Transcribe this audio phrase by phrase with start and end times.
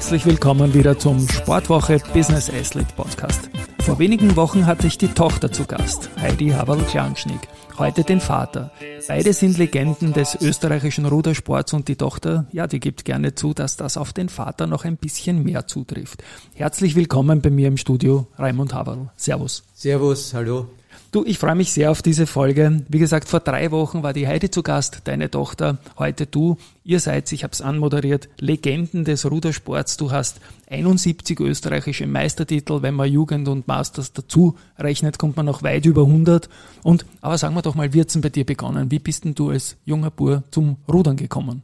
[0.00, 3.50] Herzlich willkommen wieder zum Sportwoche Business Athlete Podcast.
[3.80, 7.38] Vor wenigen Wochen hatte ich die Tochter zu Gast, Heidi Haberl-Klanschnig.
[7.76, 8.72] Heute den Vater.
[9.06, 13.76] Beide sind Legenden des österreichischen Rudersports und die Tochter, ja, die gibt gerne zu, dass
[13.76, 16.24] das auf den Vater noch ein bisschen mehr zutrifft.
[16.54, 19.10] Herzlich willkommen bei mir im Studio, Raimund Haberl.
[19.16, 19.64] Servus.
[19.74, 20.66] Servus, hallo.
[21.12, 22.84] Du, ich freue mich sehr auf diese Folge.
[22.88, 26.56] Wie gesagt, vor drei Wochen war die Heidi zu Gast, deine Tochter, heute du.
[26.84, 29.96] Ihr seid, ich habe es anmoderiert, Legenden des Rudersports.
[29.96, 32.82] Du hast 71 österreichische Meistertitel.
[32.82, 36.48] Wenn man Jugend und Masters dazu rechnet, kommt man noch weit über 100.
[36.84, 38.92] Und, aber sagen wir doch mal, wie denn bei dir begonnen?
[38.92, 41.62] Wie bist denn du als junger Bur zum Rudern gekommen?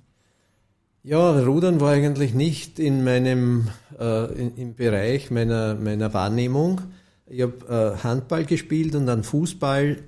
[1.05, 6.81] Ja, Rudern war eigentlich nicht in meinem, äh, in, im Bereich meiner, meiner Wahrnehmung.
[7.29, 9.99] Ich habe äh, Handball gespielt und dann Fußball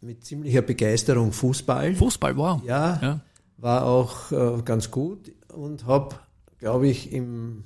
[0.00, 1.94] mit ziemlicher Begeisterung Fußball.
[1.94, 2.62] Fußball, wow.
[2.64, 3.20] Ja, ja.
[3.56, 6.16] war auch äh, ganz gut und habe,
[6.58, 7.64] glaube ich, im,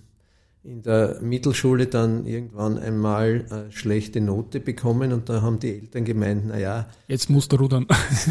[0.62, 6.04] in der Mittelschule dann irgendwann einmal eine schlechte Note bekommen und da haben die Eltern
[6.04, 6.86] gemeint, naja.
[7.08, 7.86] Jetzt musst du rudern.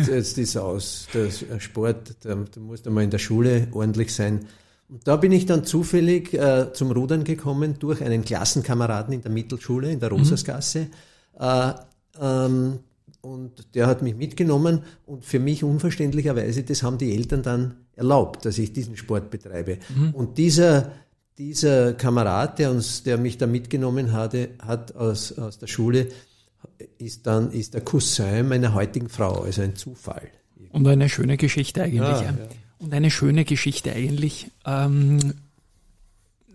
[0.08, 1.08] Jetzt ist aus.
[1.14, 4.46] Der Sport, da, da musst du mal in der Schule ordentlich sein.
[4.90, 9.32] Und da bin ich dann zufällig äh, zum Rudern gekommen durch einen Klassenkameraden in der
[9.32, 10.20] Mittelschule, in der mhm.
[10.20, 10.88] Rosersgasse.
[11.38, 11.40] Mhm.
[11.40, 11.74] Äh,
[12.22, 12.80] ähm,
[13.22, 18.46] und der hat mich mitgenommen und für mich unverständlicherweise, das haben die Eltern dann erlaubt,
[18.46, 19.80] dass ich diesen Sport betreibe.
[19.94, 20.12] Mhm.
[20.12, 20.92] Und dieser,
[21.38, 26.08] dieser Kamerad, der uns, der mich da mitgenommen hatte, hat aus, aus der Schule,
[26.98, 30.30] ist dann, ist der Cousin meiner heutigen Frau, also ein Zufall.
[30.72, 32.02] Und eine schöne Geschichte eigentlich.
[32.02, 32.38] Ja, ja.
[32.80, 34.52] Und eine schöne Geschichte eigentlich.
[34.66, 35.34] Ähm,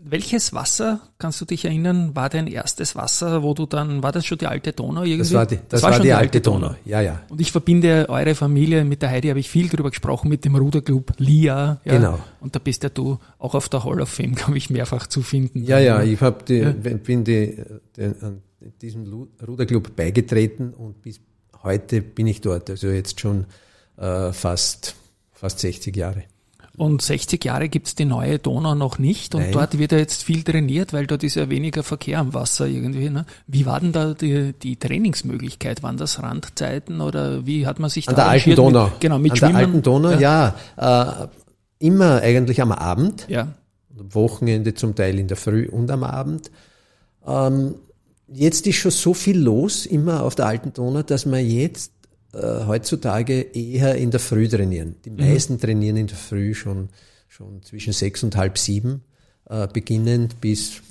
[0.05, 4.27] welches Wasser, kannst du dich erinnern, war dein erstes Wasser, wo du dann, war das
[4.27, 5.19] schon die alte Donau irgendwie?
[5.19, 6.69] Das war die, das, das war, war schon die, alte Donau.
[6.69, 6.77] Donau.
[6.85, 7.23] ja, ja.
[7.29, 10.57] Und ich verbinde eure Familie, mit der Heidi habe ich viel drüber gesprochen, mit dem
[10.57, 11.81] Ruderclub LIA.
[11.85, 11.97] Ja?
[11.97, 12.19] Genau.
[12.41, 15.23] Und da bist ja du auch auf der Hall of Fame, glaube ich, mehrfach zu
[15.23, 15.63] finden.
[15.63, 16.71] Ja, ja, ich hab die, ja.
[16.73, 17.63] bin die,
[17.97, 18.43] den,
[18.81, 21.21] diesem Ruderclub beigetreten und bis
[21.63, 23.47] heute bin ich dort, also jetzt schon
[23.97, 24.97] äh, fast
[25.43, 26.23] fast 60 Jahre.
[26.77, 29.53] Und 60 Jahre gibt's die neue Donau noch nicht und Nein.
[29.53, 33.11] dort wird ja jetzt viel trainiert, weil dort ist ja weniger Verkehr am Wasser irgendwie.
[33.11, 33.27] Ne?
[33.49, 35.83] Wie war denn da die, die Trainingsmöglichkeit?
[35.83, 38.85] Waren das Randzeiten oder wie hat man sich An da der alten Donau.
[38.85, 39.53] Mit, genau, mit An Schwimmen?
[39.53, 40.55] der alten Donau, ja.
[40.79, 43.27] ja äh, immer eigentlich am Abend.
[43.29, 43.49] Ja.
[43.99, 46.53] Am Wochenende zum Teil in der Früh und am Abend.
[47.27, 47.75] Ähm,
[48.29, 51.93] jetzt ist schon so viel los, immer auf der alten Donau, dass man jetzt
[52.33, 54.97] äh, heutzutage eher in der Früh trainieren.
[55.05, 55.17] Die mhm.
[55.17, 55.61] meisten mhm.
[55.61, 56.89] trainieren in der Früh schon,
[57.29, 59.03] schon zwischen sechs und halb sieben,
[59.49, 60.83] äh, beginnend bis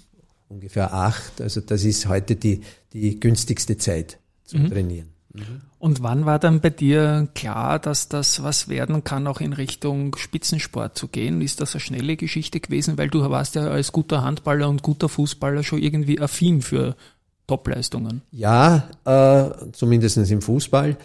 [0.49, 1.41] ungefähr acht.
[1.41, 2.61] Also das ist heute die,
[2.93, 4.69] die günstigste Zeit zum mhm.
[4.69, 5.07] Trainieren.
[5.33, 5.61] Mhm.
[5.79, 10.15] Und wann war dann bei dir klar, dass das was werden kann, auch in Richtung
[10.15, 11.41] Spitzensport zu gehen?
[11.41, 15.09] Ist das eine schnelle Geschichte gewesen, weil du warst ja als guter Handballer und guter
[15.09, 16.95] Fußballer schon irgendwie affin für
[17.47, 18.21] Topleistungen?
[18.31, 20.97] Ja, äh, zumindest im Fußball.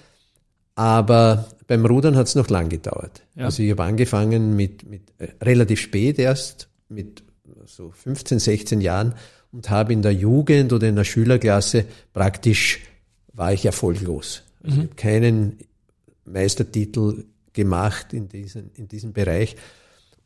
[0.77, 3.23] Aber beim Rudern hat es noch lang gedauert.
[3.35, 3.47] Ja.
[3.47, 7.25] Also ich habe angefangen mit, mit äh, relativ spät erst, mit
[7.65, 9.15] so 15, 16 Jahren
[9.51, 12.81] und habe in der Jugend oder in der Schülerklasse praktisch
[13.33, 14.43] war ich erfolglos.
[14.63, 14.83] Also mhm.
[14.83, 15.59] Ich habe keinen
[16.25, 19.57] Meistertitel gemacht in, diesen, in diesem Bereich.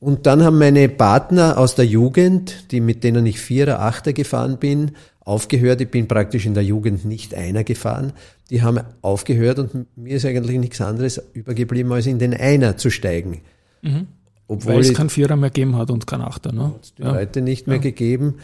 [0.00, 4.58] Und dann haben meine Partner aus der Jugend, die mit denen ich Vierer, Achter gefahren
[4.58, 4.92] bin,
[5.30, 5.80] aufgehört.
[5.80, 8.12] Ich bin praktisch in der Jugend nicht einer gefahren.
[8.50, 12.90] Die haben aufgehört und mir ist eigentlich nichts anderes übergeblieben, als in den Einer zu
[12.90, 13.40] steigen.
[13.82, 14.08] Mhm.
[14.48, 16.50] Obwohl Weil es keinen Vierer mehr gegeben hat und keinen Achter.
[16.52, 16.64] Ne?
[16.64, 17.14] Hat es ja.
[17.14, 17.82] heute nicht mehr ja.
[17.82, 18.38] gegeben.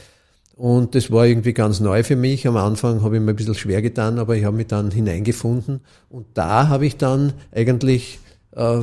[0.54, 2.46] Und das war irgendwie ganz neu für mich.
[2.46, 5.80] Am Anfang habe ich mir ein bisschen schwer getan, aber ich habe mich dann hineingefunden.
[6.08, 8.20] Und da habe ich dann eigentlich,
[8.52, 8.82] äh,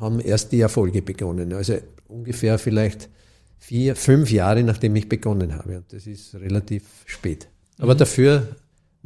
[0.00, 1.52] haben erst die Erfolge begonnen.
[1.52, 1.76] Also
[2.08, 3.08] ungefähr vielleicht
[3.58, 5.78] vier, fünf Jahre, nachdem ich begonnen habe.
[5.78, 7.48] Und das ist relativ spät.
[7.78, 7.98] Aber mhm.
[7.98, 8.56] dafür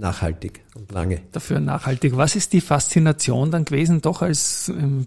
[0.00, 1.20] nachhaltig und lange.
[1.32, 2.16] Dafür nachhaltig.
[2.16, 5.06] Was ist die Faszination dann gewesen, doch als, ähm,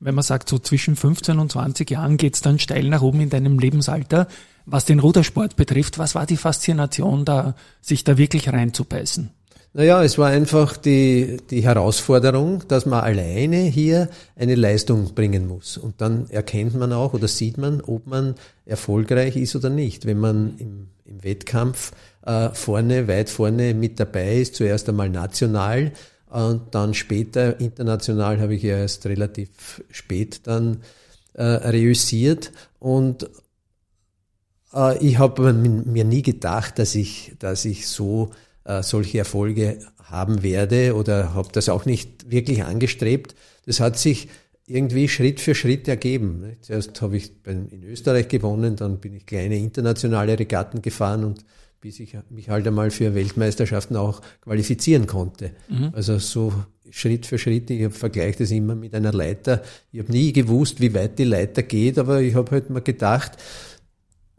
[0.00, 3.30] wenn man sagt, so zwischen 15 und 20 Jahren geht's dann steil nach oben in
[3.30, 4.26] deinem Lebensalter,
[4.66, 5.98] was den Rudersport betrifft.
[5.98, 9.30] Was war die Faszination da, sich da wirklich reinzubeißen?
[9.72, 15.78] Naja, es war einfach die, die Herausforderung, dass man alleine hier eine Leistung bringen muss.
[15.78, 18.34] Und dann erkennt man auch oder sieht man, ob man
[18.66, 20.06] erfolgreich ist oder nicht.
[20.06, 24.56] Wenn man im, im Wettkampf äh, vorne, weit vorne mit dabei ist.
[24.56, 25.92] Zuerst einmal national
[26.28, 30.82] und dann später international habe ich erst relativ spät dann
[31.34, 33.28] äh, reüssiert und
[34.72, 38.30] äh, ich habe mir nie gedacht, dass ich, dass ich so
[38.70, 43.34] äh, solche Erfolge haben werde oder habe das auch nicht wirklich angestrebt.
[43.66, 44.28] Das hat sich
[44.66, 46.44] irgendwie Schritt für Schritt ergeben.
[46.60, 51.44] Zuerst habe ich in Österreich gewonnen, dann bin ich kleine internationale Regatten gefahren und
[51.80, 55.50] bis ich mich halt einmal für Weltmeisterschaften auch qualifizieren konnte.
[55.68, 55.90] Mhm.
[55.92, 56.52] Also so
[56.90, 59.62] Schritt für Schritt, ich vergleiche das immer mit einer Leiter.
[59.90, 63.32] Ich habe nie gewusst, wie weit die Leiter geht, aber ich habe halt mal gedacht,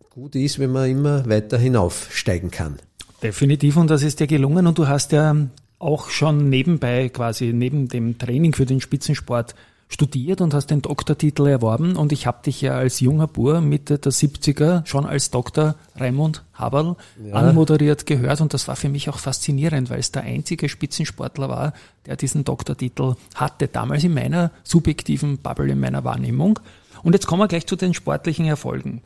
[0.10, 2.78] gut ist, wenn man immer weiter hinaufsteigen kann.
[3.24, 5.36] Definitiv und das ist dir gelungen und du hast ja
[5.78, 9.56] auch schon nebenbei quasi neben dem Training für den Spitzensport
[9.90, 14.00] studiert und hast den Doktortitel erworben und ich habe dich ja als junger Bur Mitte
[14.00, 15.76] der 70er schon als Dr.
[15.98, 17.34] Raimund Haberl ja.
[17.34, 21.74] anmoderiert gehört und das war für mich auch faszinierend, weil es der einzige Spitzensportler war,
[22.06, 26.60] der diesen Doktortitel hatte, damals in meiner subjektiven Bubble, in meiner Wahrnehmung.
[27.04, 29.02] Und jetzt kommen wir gleich zu den sportlichen Erfolgen.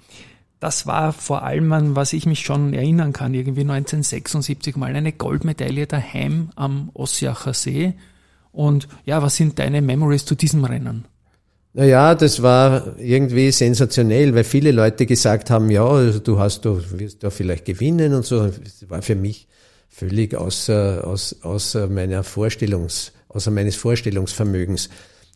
[0.60, 5.12] Das war vor allem, an was ich mich schon erinnern kann, irgendwie 1976 mal eine
[5.12, 7.94] Goldmedaille daheim am Ossiacher See
[8.56, 11.06] und ja, was sind deine Memories zu diesem Rennen?
[11.74, 16.82] Naja, das war irgendwie sensationell, weil viele Leute gesagt haben, ja, also du hast, du
[16.92, 18.48] wirst da vielleicht gewinnen und so.
[18.48, 19.50] Das war für mich
[19.90, 24.90] völlig außer, außer, außer meiner Vorstellungs, außer meines Vorstellungsvermögens.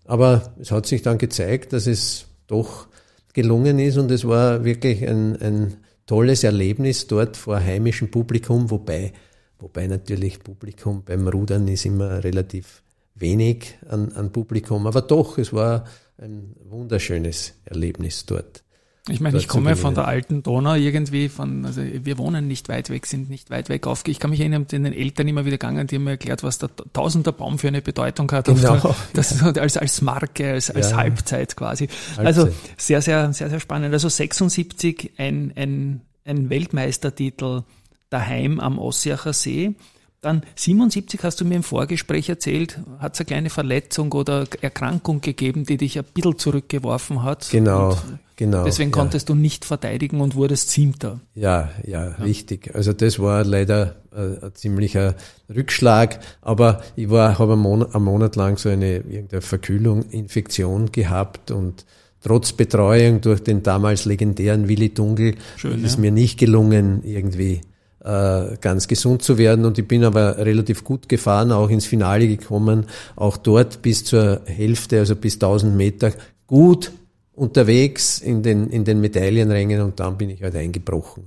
[0.06, 2.88] Aber es hat sich dann gezeigt, dass es doch
[3.34, 9.14] gelungen ist und es war wirklich ein, ein tolles Erlebnis dort vor heimischem Publikum, wobei,
[9.60, 12.82] wobei natürlich Publikum beim Rudern ist immer relativ
[13.16, 15.86] wenig an, an Publikum, aber doch, es war
[16.18, 18.64] ein wunderschönes Erlebnis dort.
[19.10, 22.90] Ich meine, ich komme von der alten Donau irgendwie von, also wir wohnen nicht weit
[22.90, 24.04] weg, sind nicht weit weg auf.
[24.08, 26.70] Ich kann mich erinnern, den Eltern immer wieder gegangen, die haben mir erklärt, was der
[26.94, 28.46] tausender Baum für eine Bedeutung hat.
[28.46, 28.96] Genau.
[29.14, 30.98] Das als, als Marke, als, als ja.
[30.98, 31.88] Halbzeit quasi.
[31.88, 32.26] Halbzeit.
[32.26, 33.94] Also sehr, sehr, sehr, sehr spannend.
[33.94, 37.64] Also 76 ein, ein, ein Weltmeistertitel
[38.10, 39.76] daheim am Ossiacher See.
[40.22, 45.22] Dann 77 hast du mir im Vorgespräch erzählt, hat es eine kleine Verletzung oder Erkrankung
[45.22, 47.48] gegeben, die dich ein bisschen zurückgeworfen hat.
[47.52, 47.98] Genau,
[48.36, 48.66] genau.
[48.66, 48.98] Deswegen ja.
[48.98, 51.22] konntest du nicht verteidigen und wurdest Siebter.
[51.36, 52.76] Ja, ja, ja, richtig.
[52.76, 55.16] Also das war leider ein, ein ziemlicher
[55.54, 60.92] Rückschlag, aber ich war, habe einen Monat, einen Monat lang so eine irgendeine Verkühlung, Infektion
[60.92, 61.86] gehabt und
[62.22, 66.02] trotz Betreuung durch den damals legendären Willi Dunkel Schön, ist ja.
[66.02, 67.62] mir nicht gelungen, irgendwie äh,
[68.02, 69.66] ganz gesund zu werden.
[69.66, 72.86] Und ich bin aber relativ gut gefahren, auch ins Finale gekommen,
[73.16, 76.14] auch dort bis zur Hälfte, also bis 1000 Meter
[76.48, 76.92] gut
[77.34, 81.24] unterwegs in den, in den Medaillenrängen und dann bin ich halt eingebrochen.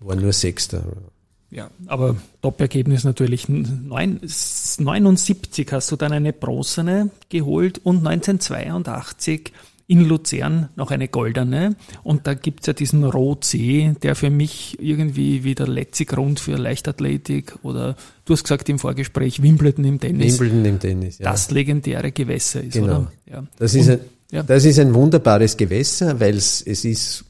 [0.00, 0.82] War nur Sechster.
[1.50, 3.48] Ja, aber Top-Ergebnis natürlich.
[3.48, 9.52] 79 hast du dann eine Bronzene geholt und 1982
[9.90, 11.74] in Luzern noch eine goldene.
[12.04, 16.56] Und da gibt's ja diesen Rotsee, der für mich irgendwie wie der letzte Grund für
[16.56, 20.38] Leichtathletik oder du hast gesagt im Vorgespräch Wimbledon im Tennis.
[20.38, 21.32] Wimbledon im Tennis, ja.
[21.32, 22.86] Das legendäre Gewässer ist, genau.
[22.86, 23.12] oder?
[23.28, 23.44] Ja.
[23.58, 23.98] Das, ist ein,
[24.30, 24.44] ja.
[24.44, 27.24] das ist ein wunderbares Gewässer, weil es, es ist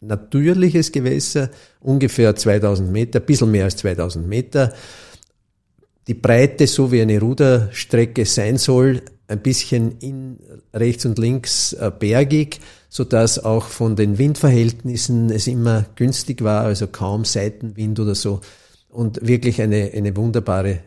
[0.00, 1.50] natürliches Gewässer,
[1.80, 4.72] ungefähr 2000 Meter, ein bisschen mehr als 2000 Meter.
[6.06, 10.38] Die Breite, so wie eine Ruderstrecke sein soll, ein bisschen in
[10.72, 16.64] rechts und links äh, bergig, so dass auch von den Windverhältnissen es immer günstig war,
[16.64, 18.40] also kaum Seitenwind oder so
[18.88, 20.80] und wirklich eine, eine wunderbare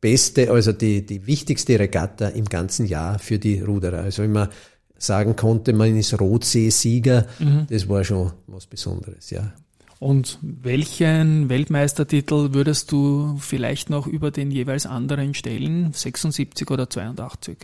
[0.00, 4.02] beste, also die, die wichtigste Regatta im ganzen Jahr für die Ruderer.
[4.02, 4.50] Also immer
[4.96, 7.66] sagen konnte, man ist Rotsee-Sieger, mhm.
[7.70, 9.52] das war schon was Besonderes, ja.
[10.00, 15.92] Und welchen Weltmeistertitel würdest du vielleicht noch über den jeweils anderen stellen?
[15.92, 17.58] 76 oder 82?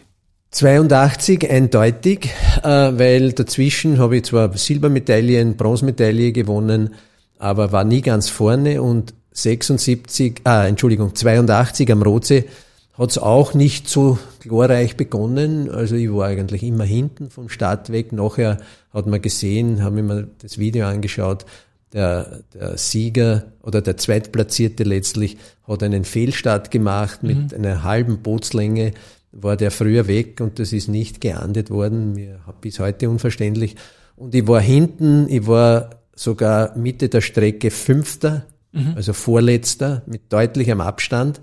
[0.51, 2.31] 82 eindeutig,
[2.63, 6.95] äh, weil dazwischen habe ich zwar Silbermedaillen, Bronzemedaille gewonnen,
[7.39, 12.45] aber war nie ganz vorne und 76, ah, Entschuldigung, 82 am Rotsee
[12.97, 15.69] hat es auch nicht so glorreich begonnen.
[15.69, 18.13] Also ich war eigentlich immer hinten vom Start weg.
[18.13, 18.59] Nachher
[18.93, 21.45] hat man gesehen, haben mir das Video angeschaut,
[21.95, 27.59] der, der Sieger oder der Zweitplatzierte letztlich hat einen Fehlstart gemacht mit mhm.
[27.59, 28.93] einer halben Bootslänge,
[29.33, 32.13] war der früher weg und das ist nicht geahndet worden.
[32.15, 33.77] Mir bis heute unverständlich.
[34.17, 38.93] Und ich war hinten, ich war sogar Mitte der Strecke Fünfter, mhm.
[38.97, 41.41] also Vorletzter mit deutlichem Abstand.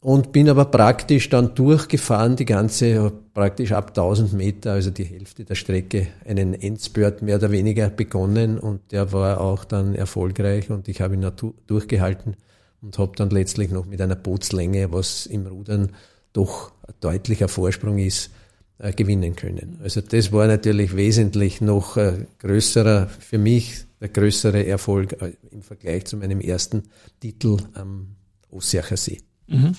[0.00, 5.44] Und bin aber praktisch dann durchgefahren, die ganze, praktisch ab 1000 Meter, also die Hälfte
[5.44, 10.88] der Strecke, einen Endspurt mehr oder weniger begonnen und der war auch dann erfolgreich und
[10.88, 11.30] ich habe ihn
[11.66, 12.36] durchgehalten
[12.80, 15.90] und habe dann letztlich noch mit einer Bootslänge, was im Rudern
[16.32, 18.30] doch ein deutlicher Vorsprung ist,
[18.78, 19.78] äh, gewinnen können.
[19.82, 25.60] Also das war natürlich wesentlich noch äh, größerer, für mich der größere Erfolg äh, im
[25.60, 26.84] Vergleich zu meinem ersten
[27.20, 28.16] Titel am
[28.50, 29.18] Ossiacher See.
[29.50, 29.72] Mhm.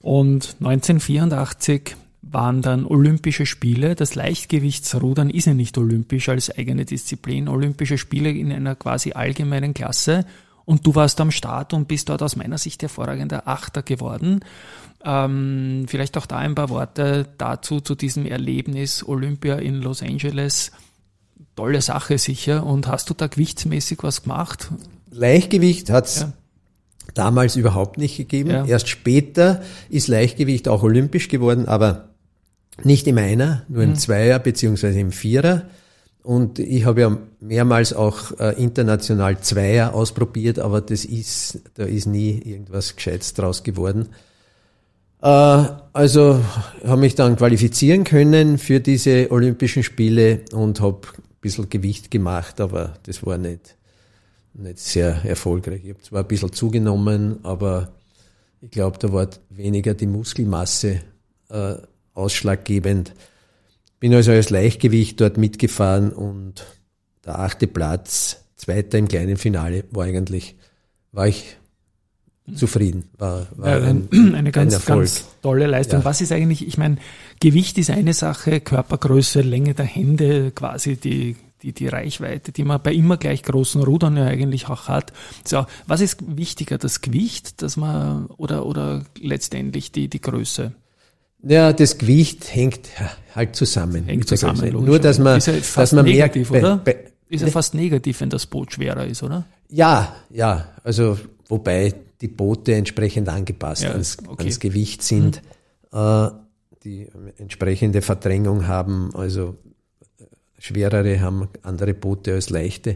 [0.00, 3.94] Und 1984 waren dann Olympische Spiele.
[3.94, 7.48] Das Leichtgewichtsrudern ist ja nicht olympisch als eigene Disziplin.
[7.48, 10.24] Olympische Spiele in einer quasi allgemeinen Klasse.
[10.64, 14.40] Und du warst am Start und bist dort aus meiner Sicht hervorragender Achter geworden.
[15.04, 20.72] Ähm, vielleicht auch da ein paar Worte dazu, zu diesem Erlebnis Olympia in Los Angeles.
[21.56, 22.64] Tolle Sache sicher.
[22.64, 24.70] Und hast du da gewichtsmäßig was gemacht?
[25.10, 26.32] Leichtgewicht hat's ja
[27.14, 28.50] damals überhaupt nicht gegeben.
[28.50, 28.64] Ja.
[28.64, 32.10] Erst später ist Leichtgewicht auch olympisch geworden, aber
[32.82, 33.96] nicht im Einer, nur im mhm.
[33.96, 35.66] Zweier beziehungsweise im Vierer.
[36.22, 42.06] Und ich habe ja mehrmals auch äh, international Zweier ausprobiert, aber das ist, da ist
[42.06, 44.08] nie irgendwas Gescheites draus geworden.
[45.22, 46.40] Äh, also
[46.84, 52.60] habe mich dann qualifizieren können für diese Olympischen Spiele und habe ein bisschen Gewicht gemacht,
[52.60, 53.76] aber das war nicht
[54.54, 55.82] nicht sehr erfolgreich.
[55.84, 57.92] Ich habe zwar ein bisschen zugenommen, aber
[58.60, 61.00] ich glaube, da war weniger die Muskelmasse
[61.48, 61.74] äh,
[62.14, 63.14] ausschlaggebend.
[63.98, 66.66] Bin also als Leichtgewicht dort mitgefahren und
[67.24, 70.56] der achte Platz, zweiter im kleinen Finale, war eigentlich,
[71.12, 71.56] war ich
[72.54, 73.04] zufrieden.
[73.18, 76.00] War, war ja, ein, eine ganz, ein ganz tolle Leistung.
[76.00, 76.04] Ja.
[76.04, 76.96] Was ist eigentlich, ich meine,
[77.40, 82.82] Gewicht ist eine Sache, Körpergröße, Länge der Hände, quasi die die, die Reichweite, die man
[82.82, 85.12] bei immer gleich großen Rudern ja eigentlich auch hat.
[85.44, 90.72] So, was ist wichtiger, das Gewicht, dass man oder, oder letztendlich die, die Größe?
[91.42, 92.88] Ja, das Gewicht hängt
[93.34, 94.04] halt zusammen.
[94.04, 94.72] Hängt zusammen.
[94.84, 96.76] Nur, dass man, ist ja dass man negativ, merkt, oder?
[96.78, 99.46] Bei, bei, ist ja fast negativ, wenn das Boot schwerer ist, oder?
[99.68, 100.68] Ja, ja.
[100.82, 104.42] Also, wobei die Boote entsprechend angepasst ja, ans, okay.
[104.42, 105.40] ans, Gewicht sind,
[105.92, 105.98] mhm.
[105.98, 106.30] äh,
[106.84, 109.10] die entsprechende Verdrängung haben.
[109.14, 109.56] Also,
[110.60, 112.94] schwerere haben andere Boote als leichte.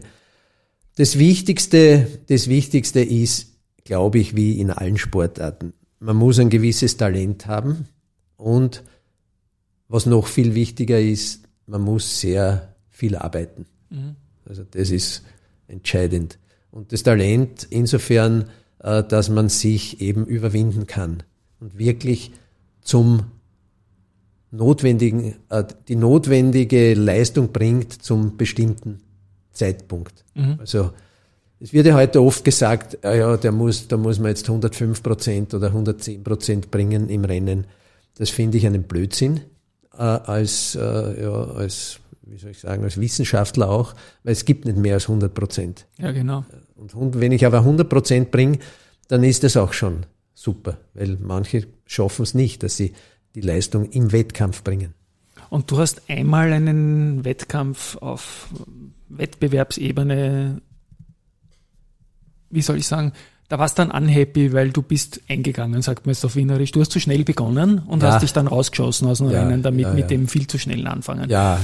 [0.95, 3.51] Das Wichtigste, das Wichtigste ist,
[3.83, 5.73] glaube ich, wie in allen Sportarten.
[5.99, 7.87] Man muss ein gewisses Talent haben
[8.37, 8.83] und
[9.87, 13.65] was noch viel wichtiger ist, man muss sehr viel arbeiten.
[13.89, 14.15] Mhm.
[14.45, 15.23] Also das ist
[15.67, 16.37] entscheidend.
[16.71, 21.23] Und das Talent insofern, äh, dass man sich eben überwinden kann
[21.59, 22.31] und wirklich
[22.81, 23.31] zum
[24.51, 29.01] notwendigen, äh, die notwendige Leistung bringt zum bestimmten
[29.51, 30.23] Zeitpunkt.
[30.33, 30.57] Mhm.
[30.59, 30.91] Also
[31.59, 35.01] es wird ja heute oft gesagt, ja, ja, der muss, da muss man jetzt 105
[35.01, 37.65] Prozent oder 110 Prozent bringen im Rennen.
[38.17, 39.41] Das finde ich einen Blödsinn
[39.93, 44.65] äh, als, äh, ja, als, wie soll ich sagen, als Wissenschaftler auch, weil es gibt
[44.65, 45.85] nicht mehr als 100 Prozent.
[45.97, 46.45] Ja, genau.
[46.75, 48.59] Und wenn ich aber 100 Prozent bringe,
[49.07, 52.93] dann ist das auch schon super, weil manche schaffen es nicht, dass sie
[53.35, 54.93] die Leistung im Wettkampf bringen.
[55.49, 58.47] Und du hast einmal einen Wettkampf auf
[59.09, 60.61] Wettbewerbsebene,
[62.49, 63.13] wie soll ich sagen,
[63.47, 66.71] da warst du dann unhappy, weil du bist eingegangen, sagt man jetzt auf Wienerisch.
[66.71, 68.11] Du hast zu schnell begonnen und ja.
[68.11, 70.87] hast dich dann rausgeschossen aus dem ja, Rennen, damit ja, mit dem viel zu schnellen
[70.87, 71.29] Anfangen.
[71.29, 71.59] Ja,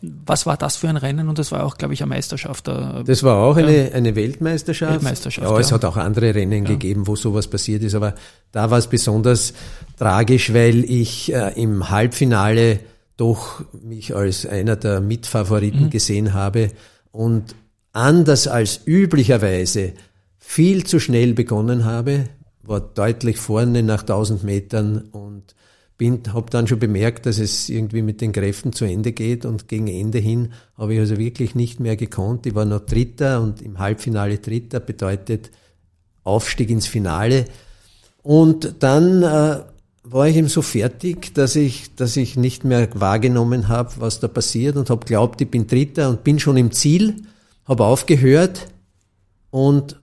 [0.00, 1.28] Was war das für ein Rennen?
[1.28, 2.68] Und das war auch, glaube ich, eine Meisterschaft.
[2.68, 4.92] Das war auch eine, eine Weltmeisterschaft.
[4.92, 5.50] Weltmeisterschaft.
[5.50, 8.14] Ja, es hat auch andere Rennen gegeben, wo sowas passiert ist, aber
[8.52, 9.54] da war es besonders
[9.98, 12.80] tragisch, weil ich äh, im Halbfinale
[13.16, 15.90] doch mich als einer der Mitfavoriten mhm.
[15.90, 16.70] gesehen habe
[17.10, 17.54] und
[17.92, 19.92] anders als üblicherweise
[20.38, 22.24] viel zu schnell begonnen habe,
[22.62, 25.54] war deutlich vorne nach 1000 Metern und
[25.96, 29.66] bin, habe dann schon bemerkt, dass es irgendwie mit den Kräften zu Ende geht und
[29.66, 32.46] gegen Ende hin habe ich also wirklich nicht mehr gekonnt.
[32.46, 35.50] Ich war noch Dritter und im Halbfinale Dritter bedeutet
[36.22, 37.46] Aufstieg ins Finale.
[38.22, 39.62] Und dann äh,
[40.10, 44.28] war ich eben so fertig, dass ich, dass ich nicht mehr wahrgenommen habe, was da
[44.28, 47.22] passiert und habe glaubt, ich bin Dritter und bin schon im Ziel,
[47.66, 48.68] habe aufgehört
[49.50, 50.00] und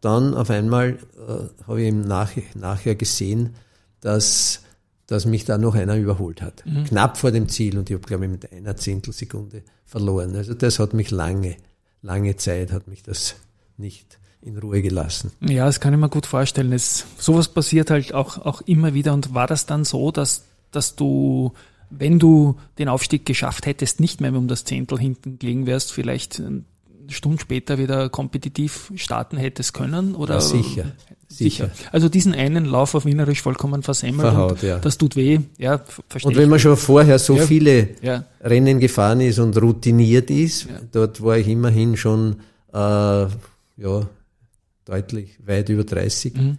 [0.00, 3.54] dann auf einmal äh, habe ich im Nach nachher gesehen,
[4.00, 4.62] dass,
[5.06, 6.64] dass mich da noch einer überholt hat.
[6.64, 6.84] Mhm.
[6.84, 10.36] Knapp vor dem Ziel und ich habe, glaube ich, mit einer Zehntelsekunde verloren.
[10.36, 11.56] Also das hat mich lange,
[12.02, 13.34] lange Zeit hat mich das
[13.76, 15.32] nicht in Ruhe gelassen.
[15.40, 16.72] Ja, das kann ich mir gut vorstellen.
[16.72, 19.12] Es, sowas passiert halt auch, auch immer wieder.
[19.12, 21.52] Und war das dann so, dass, dass du,
[21.90, 26.42] wenn du den Aufstieg geschafft hättest, nicht mehr um das Zehntel hinten gelegen wärst, vielleicht
[27.08, 30.14] Stunden später wieder kompetitiv starten hättest können?
[30.14, 30.34] Oder?
[30.34, 30.92] Ja, sicher.
[31.30, 31.70] Sicher.
[31.92, 34.30] Also diesen einen Lauf auf Wienerisch vollkommen versemmelt.
[34.30, 34.78] Verhaut, ja.
[34.78, 36.30] Das tut weh, ja, verstehe.
[36.30, 38.24] Und wenn man schon vorher so ja, viele ja.
[38.40, 42.36] Rennen gefahren ist und routiniert ist, dort war ich immerhin schon
[42.72, 44.08] äh, ja,
[44.88, 46.34] deutlich weit über 30.
[46.34, 46.58] Mhm.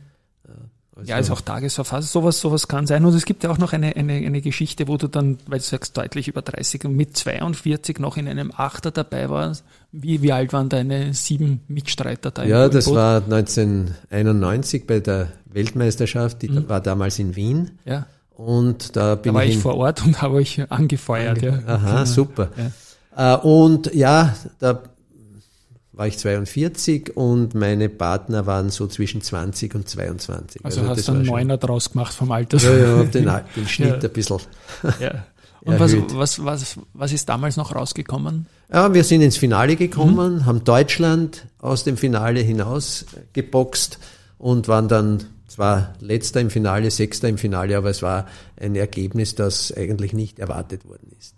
[1.00, 3.06] Also ja, ist auch Tagesverfassung, sowas, sowas kann sein.
[3.06, 5.66] Und es gibt ja auch noch eine, eine, eine Geschichte, wo du dann, weil du
[5.66, 9.64] sagst, deutlich über 30 und mit 42 noch in einem Achter dabei warst.
[9.94, 12.44] Wie, wie alt waren deine sieben Mitstreiter da?
[12.44, 16.68] Ja, das war 1991 bei der Weltmeisterschaft, die mhm.
[16.68, 17.80] war damals in Wien.
[17.86, 18.06] Ja.
[18.36, 21.42] Und da bin da war ich, ich vor Ort und habe euch angefeuert.
[21.42, 21.76] Ange ja.
[21.76, 22.50] Aha, super.
[23.16, 23.36] Ja.
[23.36, 24.84] Äh, und ja, da
[26.00, 30.64] war ich 42 und meine Partner waren so zwischen 20 und 22.
[30.64, 32.58] Also, also hast du einen Neuner draus gemacht vom Alter?
[32.58, 34.10] Ja, ja, den, den Schnitt ja.
[34.10, 34.40] ein bisschen.
[35.02, 35.26] Ja.
[35.62, 38.46] Und was, was, was, was ist damals noch rausgekommen?
[38.72, 40.46] Ja, wir sind ins Finale gekommen, mhm.
[40.46, 44.00] haben Deutschland aus dem Finale hinaus geboxt
[44.38, 48.26] und waren dann zwar letzter im Finale, sechster im Finale, aber es war
[48.56, 51.36] ein Ergebnis, das eigentlich nicht erwartet worden ist.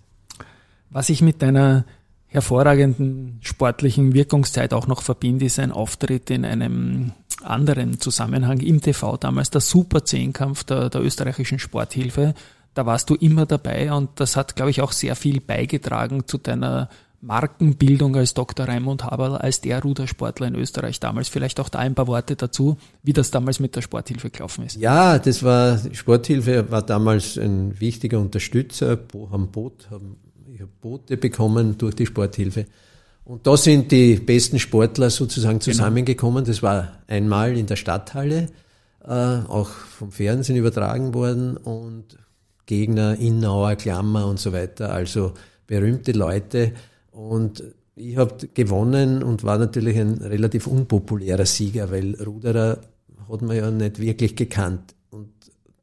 [0.91, 1.85] Was ich mit deiner
[2.31, 7.11] hervorragenden sportlichen Wirkungszeit auch noch verbinde, ist ein Auftritt in einem
[7.43, 12.33] anderen Zusammenhang im TV damals, der Super Zehnkampf der, der österreichischen Sporthilfe.
[12.73, 16.37] Da warst du immer dabei und das hat, glaube ich, auch sehr viel beigetragen zu
[16.37, 16.87] deiner
[17.19, 18.65] Markenbildung als Dr.
[18.65, 21.27] Raimund Haberl, als der Rudersportler in Österreich damals.
[21.27, 24.77] Vielleicht auch da ein paar Worte dazu, wie das damals mit der Sporthilfe gelaufen ist.
[24.77, 28.97] Ja, das war, Sporthilfe war damals ein wichtiger Unterstützer.
[29.31, 30.15] Am Boot haben
[30.61, 32.67] ich habe Boote bekommen durch die Sporthilfe.
[33.23, 35.63] Und da sind die besten Sportler sozusagen genau.
[35.71, 36.45] zusammengekommen.
[36.45, 38.49] Das war einmal in der Stadthalle,
[39.03, 42.17] äh, auch vom Fernsehen übertragen worden und
[42.67, 45.33] Gegner, Innauer, Klammer und so weiter, also
[45.65, 46.73] berühmte Leute.
[47.11, 47.63] Und
[47.95, 52.81] ich habe gewonnen und war natürlich ein relativ unpopulärer Sieger, weil Ruderer
[53.31, 54.93] hat man ja nicht wirklich gekannt.
[55.09, 55.31] Und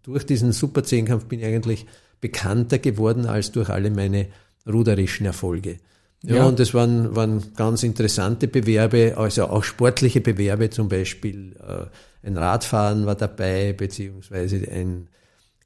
[0.02, 1.87] durch diesen Super Zehnkampf bin ich eigentlich
[2.20, 4.28] bekannter geworden als durch alle meine
[4.68, 5.78] ruderischen Erfolge.
[6.22, 11.54] Ja, ja, und das waren, waren ganz interessante Bewerbe, also auch sportliche Bewerbe, zum Beispiel
[11.60, 15.08] äh, ein Radfahren war dabei, beziehungsweise ein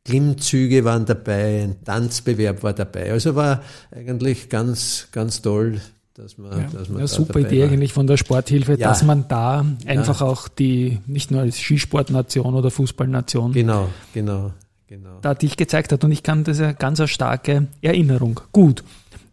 [0.05, 3.13] Klimmzüge waren dabei, ein Tanzbewerb war dabei.
[3.13, 5.81] Also war eigentlich ganz, ganz toll,
[6.15, 7.71] dass man, ja, dass man ja, super Idee war.
[7.71, 8.89] eigentlich von der Sporthilfe, ja.
[8.89, 14.53] dass man da einfach auch die, nicht nur als Skisportnation oder Fußballnation, genau, genau.
[14.93, 15.21] Genau.
[15.23, 16.05] da dich gezeigt hat.
[16.05, 18.41] Und ich kann das ja ganz eine starke Erinnerung.
[18.53, 18.85] Gut.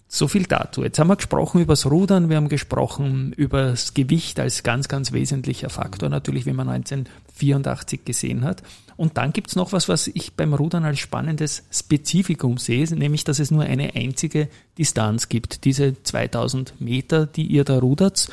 [0.08, 0.84] So viel dazu.
[0.84, 4.88] Jetzt haben wir gesprochen über das Rudern, wir haben gesprochen über das Gewicht als ganz,
[4.88, 8.63] ganz wesentlicher Faktor, natürlich, wie man 1984 gesehen hat.
[8.95, 13.39] Und dann gibt's noch was, was ich beim Rudern als spannendes Spezifikum sehe, nämlich, dass
[13.39, 15.65] es nur eine einzige Distanz gibt.
[15.65, 18.30] Diese 2000 Meter, die ihr da rudert,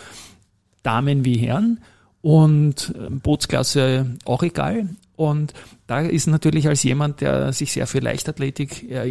[0.84, 1.80] Damen wie Herren
[2.22, 4.90] und äh, Bootsklasse auch egal.
[5.16, 5.54] Und
[5.86, 9.10] da ist natürlich als jemand, der sich sehr für Leichtathletik äh,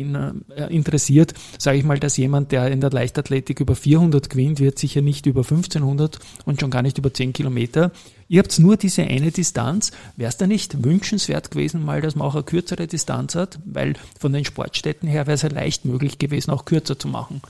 [0.70, 5.02] interessiert, sage ich mal, dass jemand, der in der Leichtathletik über 400 gewinnt, wird sicher
[5.02, 7.92] nicht über 1500 und schon gar nicht über 10 Kilometer.
[8.28, 9.92] Ihr habt nur diese eine Distanz.
[10.16, 13.60] Wäre es da nicht wünschenswert gewesen, mal, dass man auch eine kürzere Distanz hat?
[13.66, 17.42] Weil von den Sportstätten her wäre es ja leicht möglich gewesen, auch kürzer zu machen.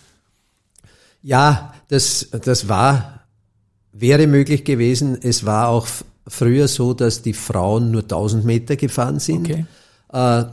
[1.21, 3.25] Ja, das, das war,
[3.91, 5.17] wäre möglich gewesen.
[5.21, 5.87] Es war auch
[6.27, 9.49] früher so, dass die Frauen nur 1000 Meter gefahren sind.
[9.49, 9.65] Okay.
[10.11, 10.45] Äh,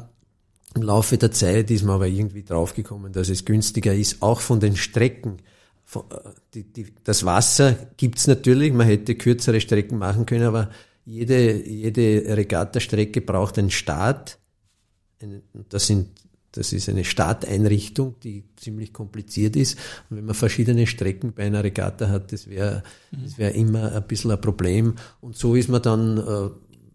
[0.74, 4.60] Im Laufe der Zeit ist man aber irgendwie draufgekommen, dass es günstiger ist, auch von
[4.60, 5.38] den Strecken.
[5.94, 5.98] Äh,
[6.54, 10.70] die, die, das Wasser gibt's natürlich, man hätte kürzere Strecken machen können, aber
[11.04, 14.38] jede, jede Regattastrecke braucht einen Start.
[15.68, 16.08] Das sind
[16.52, 19.78] das ist eine Starteinrichtung, die ziemlich kompliziert ist.
[20.10, 24.06] Und wenn man verschiedene Strecken bei einer Regatta hat, das wäre das wäre immer ein
[24.06, 24.94] bisschen ein Problem.
[25.20, 26.50] Und so ist man dann äh,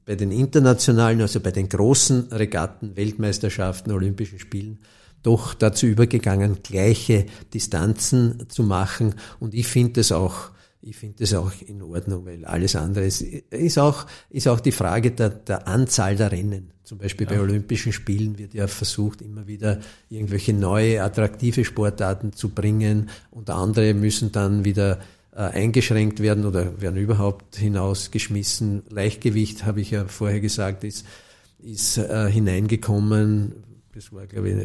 [0.06, 4.80] bei den internationalen, also bei den großen Regatten, Weltmeisterschaften, Olympischen Spielen,
[5.24, 9.16] doch dazu übergegangen, gleiche Distanzen zu machen.
[9.40, 13.22] Und ich finde das auch ich finde das auch in Ordnung, weil alles andere ist,
[13.22, 16.72] ist auch, ist auch die Frage der, der Anzahl der Rennen.
[16.84, 17.34] Zum Beispiel ja.
[17.34, 23.50] bei Olympischen Spielen wird ja versucht, immer wieder irgendwelche neue, attraktive Sportarten zu bringen und
[23.50, 25.00] andere müssen dann wieder
[25.36, 28.84] äh, eingeschränkt werden oder werden überhaupt hinausgeschmissen.
[28.90, 31.06] Leichtgewicht, habe ich ja vorher gesagt, ist,
[31.60, 33.64] ist äh, hineingekommen.
[33.94, 34.56] Das war, glaube ich,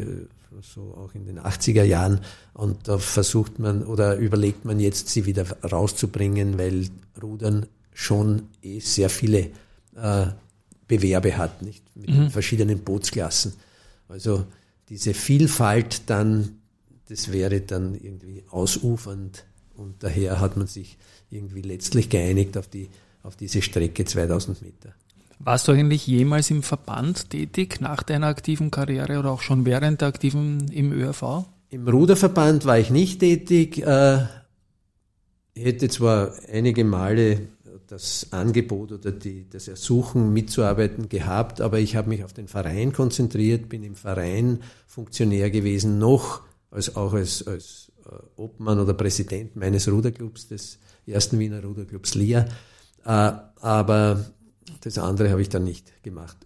[0.61, 2.21] so auch in den 80er Jahren.
[2.53, 6.87] Und da versucht man oder überlegt man jetzt, sie wieder rauszubringen, weil
[7.21, 9.49] Rudern schon eh sehr viele
[9.95, 10.27] äh,
[10.87, 11.83] Bewerbe hat, nicht?
[11.95, 12.29] Mit mhm.
[12.29, 13.53] verschiedenen Bootsklassen.
[14.07, 14.45] Also
[14.89, 16.59] diese Vielfalt dann,
[17.07, 20.97] das wäre dann irgendwie ausufernd und daher hat man sich
[21.29, 22.89] irgendwie letztlich geeinigt auf die,
[23.23, 24.93] auf diese Strecke 2000 Meter.
[25.39, 30.01] Warst du eigentlich jemals im Verband tätig nach deiner aktiven Karriere oder auch schon während
[30.01, 31.45] der aktiven im ÖRV?
[31.69, 33.79] Im Ruderverband war ich nicht tätig.
[33.85, 34.25] Äh,
[35.53, 37.47] ich hätte zwar einige Male
[37.87, 42.93] das Angebot oder die, das Ersuchen mitzuarbeiten gehabt, aber ich habe mich auf den Verein
[42.93, 46.41] konzentriert, bin im Verein Funktionär gewesen, noch
[46.71, 52.47] als, auch als, als äh, Obmann oder Präsident meines Ruderclubs, des ersten Wiener Ruderclubs LIA.
[53.03, 54.25] Aber
[54.83, 56.37] das andere habe ich dann nicht gemacht.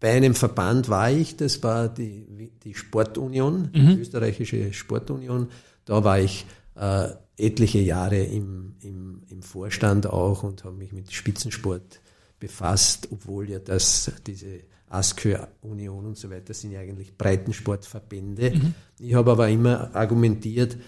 [0.00, 3.98] Bei einem Verband war ich, das war die, die Sportunion, die mhm.
[3.98, 5.48] österreichische Sportunion.
[5.84, 11.12] Da war ich äh, etliche Jahre im, im, im Vorstand auch und habe mich mit
[11.12, 12.00] Spitzensport
[12.38, 18.52] befasst, obwohl ja das, diese ASKÖ-Union und so weiter sind ja eigentlich Breitensportverbände.
[18.52, 18.74] Mhm.
[18.98, 20.78] Ich habe aber immer argumentiert,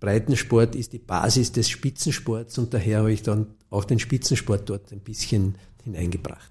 [0.00, 4.92] Breitensport ist die Basis des Spitzensports und daher habe ich dann auch den Spitzensport dort
[4.92, 5.54] ein bisschen
[5.86, 6.50] hineingebracht.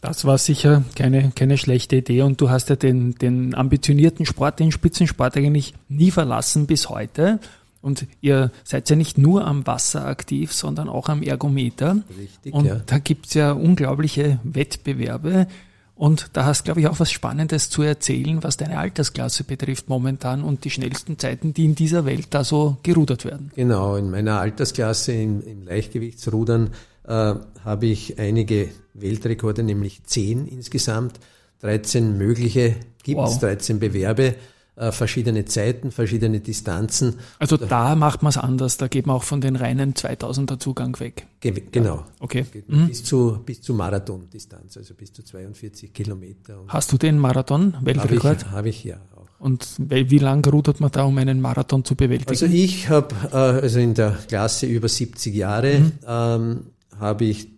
[0.00, 4.60] Das war sicher keine, keine schlechte Idee und du hast ja den, den ambitionierten Sport,
[4.60, 7.40] den Spitzensport eigentlich nie verlassen bis heute.
[7.80, 11.98] Und ihr seid ja nicht nur am Wasser aktiv, sondern auch am Ergometer.
[12.18, 12.80] Richtig, und ja.
[12.86, 15.46] da gibt's ja unglaubliche Wettbewerbe.
[15.94, 20.44] Und da hast, glaube ich, auch was Spannendes zu erzählen, was deine Altersklasse betrifft momentan
[20.44, 23.50] und die schnellsten Zeiten, die in dieser Welt da so gerudert werden.
[23.56, 26.70] Genau, in meiner Altersklasse im, im Leichtgewichtsrudern
[27.08, 31.18] äh, habe ich einige Weltrekorde, nämlich zehn insgesamt,
[31.60, 33.40] 13 mögliche gibt es, wow.
[33.40, 34.34] 13 Bewerbe
[34.76, 37.16] äh, verschiedene Zeiten, verschiedene Distanzen.
[37.38, 41.00] Also da macht man es anders, da geht man auch von den reinen 2000er Zugang
[41.00, 41.26] weg.
[41.40, 41.96] Ge genau.
[41.96, 42.06] Ja.
[42.20, 42.44] Okay.
[42.68, 42.88] Mhm.
[42.88, 46.62] Bis zu, bis zu Marathondistanz, also bis zu 42 Kilometer.
[46.68, 48.50] Hast du den Marathon-Weltrekord?
[48.50, 48.96] Habe ich, hab ich, ja.
[49.16, 49.26] Auch.
[49.40, 52.30] Und wie lange rudert man da, um einen Marathon zu bewältigen?
[52.30, 55.92] Also ich habe, äh, also in der Klasse über 70 Jahre, mhm.
[56.06, 56.60] ähm,
[56.98, 57.48] habe ich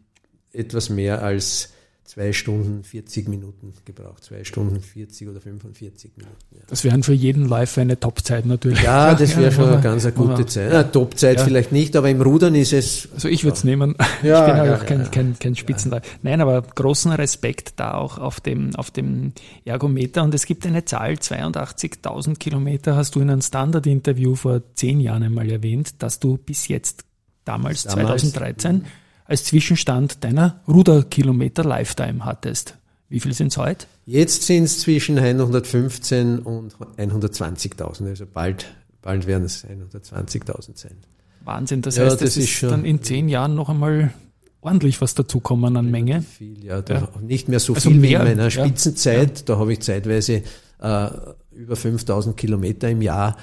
[0.52, 1.70] etwas mehr als
[2.10, 4.24] zwei Stunden 40 Minuten gebraucht.
[4.24, 6.36] Zwei Stunden 40 oder 45 Minuten.
[6.50, 6.62] Ja.
[6.66, 8.82] Das wären für jeden Läufer eine Topzeit natürlich.
[8.82, 10.72] Ja, das wäre schon eine ganz eine gute Zeit.
[10.72, 11.44] Ja, Topzeit ja.
[11.44, 13.08] vielleicht nicht, aber im Rudern ist es.
[13.14, 13.94] Also ich würde es nehmen.
[14.24, 16.04] Ja, ich bin ja, auch kein, kein, kein Spitzenläufer.
[16.22, 19.32] Nein, aber großen Respekt da auch auf dem, auf dem
[19.64, 20.24] Ergometer.
[20.24, 25.22] Und es gibt eine Zahl, 82.000 Kilometer hast du in einem Standard-Interview vor zehn Jahren
[25.22, 27.04] einmal erwähnt, dass du bis jetzt
[27.44, 28.84] damals, damals 2013
[29.30, 32.76] als Zwischenstand deiner Ruderkilometer Lifetime hattest.
[33.08, 33.86] Wie viel sind es heute?
[34.04, 38.66] Jetzt sind es zwischen 115 und 120.000, also bald,
[39.02, 40.96] bald werden es 120.000 sein.
[41.44, 44.12] Wahnsinn, das ja, heißt, das, das ist, ist dann in zehn Jahren noch einmal
[44.60, 46.22] ordentlich was dazukommen an Menge.
[46.22, 47.08] Viel, ja, ja.
[47.22, 49.38] nicht mehr so also viel mehr, wie in meiner Spitzenzeit.
[49.38, 49.44] Ja.
[49.46, 50.42] Da habe ich zeitweise
[50.80, 51.08] äh,
[51.52, 53.36] über 5000 Kilometer im Jahr.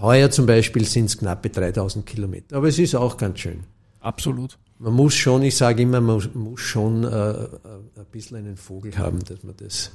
[0.00, 2.56] Heuer zum Beispiel sind es knappe 3000 Kilometer.
[2.56, 3.64] Aber es ist auch ganz schön.
[3.98, 7.48] Absolut man muss schon, ich sage immer, man muss schon äh, äh,
[7.96, 9.92] ein bisschen einen Vogel haben, dass man das,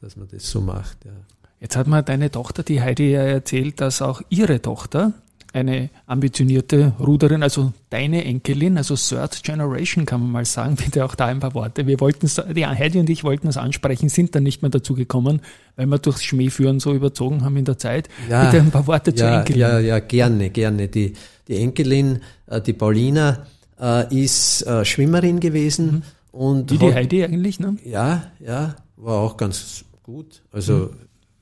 [0.00, 1.04] dass man das so macht.
[1.04, 1.12] Ja.
[1.60, 5.12] Jetzt hat mir deine Tochter, die Heidi, ja erzählt, dass auch ihre Tochter
[5.52, 11.14] eine ambitionierte Ruderin, also deine Enkelin, also Third Generation kann man mal sagen, bitte auch
[11.14, 11.86] da ein paar Worte.
[11.86, 15.42] Wir wollten die Heidi und ich wollten es ansprechen, sind dann nicht mehr dazu gekommen,
[15.76, 18.08] weil wir durchs Schmähführen so überzogen haben in der Zeit.
[18.28, 19.60] Ja, bitte ein paar Worte ja, zur Enkelin.
[19.60, 20.88] Ja, ja, gerne, gerne.
[20.88, 21.12] Die,
[21.46, 22.18] die Enkelin,
[22.48, 23.46] äh, die Paulina,
[23.80, 25.86] äh, ist äh, Schwimmerin gewesen.
[25.86, 26.02] Mhm.
[26.32, 27.76] Und Wie die hat, Heidi eigentlich, ne?
[27.84, 30.42] Ja, ja, war auch ganz gut.
[30.50, 30.90] Also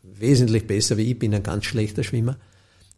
[0.03, 0.21] mhm.
[0.21, 2.37] wesentlich besser wie ich, bin ein ganz schlechter Schwimmer.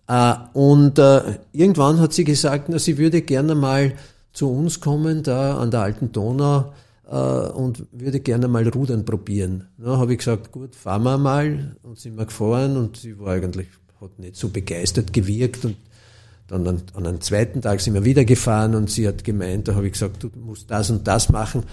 [0.06, 3.92] Äh, und äh, irgendwann hat sie gesagt, na, sie würde gerne mal
[4.32, 6.72] zu uns kommen, da an der alten Donau,
[7.08, 9.68] äh, und würde gerne mal Rudern probieren.
[9.78, 11.76] Da habe ich gesagt, gut, fahren wir mal.
[11.82, 13.68] Und sind wir gefahren und sie war eigentlich,
[14.00, 15.76] hat nicht so begeistert gewirkt und
[16.46, 19.74] dann an, an einem zweiten Tag sind wir wieder gefahren und sie hat gemeint, da
[19.74, 21.64] habe ich gesagt, du musst das und das machen.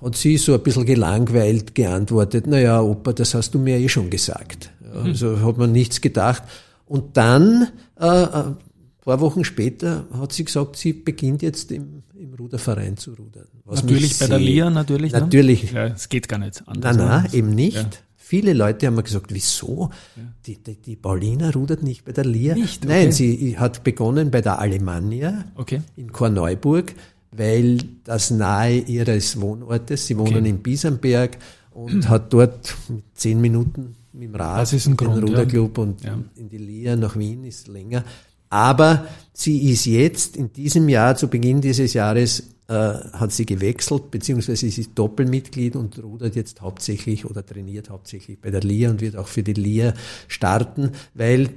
[0.00, 3.88] Hat sie so ein bisschen gelangweilt geantwortet, na ja, Opa, das hast du mir eh
[3.88, 4.70] schon gesagt.
[4.80, 5.06] Mhm.
[5.06, 6.42] Also hat man nichts gedacht.
[6.86, 8.56] Und dann, äh, ein
[9.04, 13.46] paar Wochen später, hat sie gesagt, sie beginnt jetzt im, im Ruderverein zu rudern.
[13.66, 15.12] natürlich bei der LIA, natürlich.
[15.12, 15.20] Ne?
[15.20, 15.72] Natürlich.
[15.72, 15.78] Ne?
[15.78, 16.96] Ja, es geht gar nicht anders.
[16.96, 17.76] Nein, nein, eben nicht.
[17.76, 17.90] Ja.
[18.30, 19.90] Viele Leute haben mir gesagt, wieso?
[20.14, 20.22] Ja.
[20.46, 22.54] Die, die, die, Paulina rudert nicht bei der Lia.
[22.54, 23.02] Nicht, okay.
[23.02, 25.80] Nein, sie hat begonnen bei der Alemannia okay.
[25.96, 26.94] in Korneuburg,
[27.32, 30.48] weil das nahe ihres Wohnortes, sie wohnen okay.
[30.48, 31.38] in Biesenberg
[31.72, 32.72] und hat dort
[33.14, 35.82] zehn Minuten mit dem Rad das ist ein Grund, den Ruderclub ja.
[35.82, 36.18] und ja.
[36.36, 38.04] in die Lia nach Wien ist länger.
[38.50, 44.10] Aber sie ist jetzt in diesem Jahr, zu Beginn dieses Jahres, äh, hat sie gewechselt,
[44.10, 49.00] beziehungsweise sie ist Doppelmitglied und rudert jetzt hauptsächlich oder trainiert hauptsächlich bei der LIA und
[49.00, 49.94] wird auch für die LIA
[50.28, 51.50] starten, weil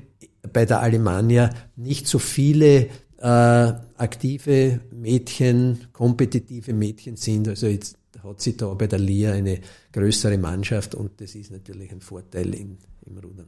[0.52, 7.48] bei der Alemannia nicht so viele äh, aktive Mädchen, kompetitive Mädchen sind.
[7.48, 9.60] Also jetzt hat sie da bei der LIA eine
[9.92, 13.48] größere Mannschaft und das ist natürlich ein Vorteil in, im Rudern.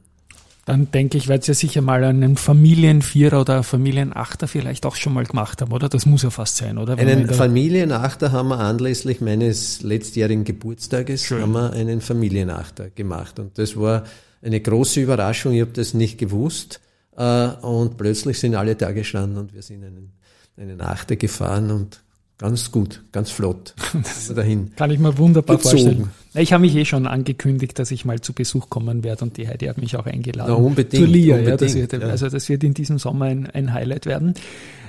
[0.66, 5.24] Dann denke ich, werdet ihr sicher mal einen Familienvierer oder Familienachter vielleicht auch schon mal
[5.24, 5.88] gemacht haben, oder?
[5.88, 6.98] Das muss ja fast sein, oder?
[6.98, 11.40] Wenn einen Familienachter haben wir anlässlich meines letztjährigen Geburtstages Schön.
[11.40, 13.38] haben wir einen Familienachter gemacht.
[13.38, 14.02] Und das war
[14.42, 15.52] eine große Überraschung.
[15.52, 16.80] Ich habe das nicht gewusst.
[17.16, 20.14] Äh, und plötzlich sind alle da gestanden und wir sind einen,
[20.56, 22.02] einen Achter gefahren und
[22.38, 23.74] Ganz gut, ganz flott.
[24.34, 24.72] dahin.
[24.76, 25.78] Kann ich mir wunderbar gezogen.
[25.78, 26.10] vorstellen.
[26.34, 29.48] Ich habe mich eh schon angekündigt, dass ich mal zu Besuch kommen werde und die
[29.48, 30.52] Heidi hat mich auch eingeladen.
[30.52, 31.02] Na, unbedingt.
[31.02, 32.08] Zur Lia, unbedingt, ja, das wird, ja.
[32.08, 34.34] Also das wird in diesem Sommer ein, ein, Highlight werden.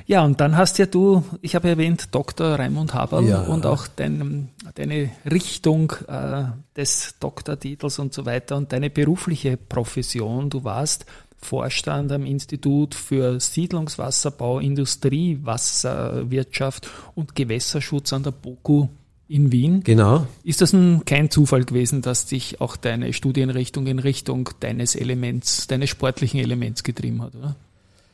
[0.08, 2.56] Ja, und dann hast ja du, ich habe erwähnt, Dr.
[2.56, 3.42] Raimund Haberl ja.
[3.42, 6.44] und auch dein, deine Richtung äh,
[6.76, 10.50] des Doktortitels und so weiter und deine berufliche Profession.
[10.50, 11.06] Du warst
[11.40, 18.88] Vorstand am Institut für Siedlungswasserbau, Industrie, Wasserwirtschaft und Gewässerschutz an der BOKU
[19.28, 19.84] in Wien.
[19.84, 20.26] Genau.
[20.44, 25.68] Ist das ein, kein Zufall gewesen, dass dich auch deine Studienrichtung in Richtung deines Elements,
[25.68, 27.56] deines sportlichen Elements getrieben hat, oder?